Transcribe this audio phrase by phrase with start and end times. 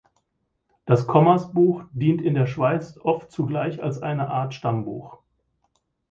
[0.85, 5.19] Das Kommersbuch dient in der Schweiz oft zugleich als eine Art Stammbuch.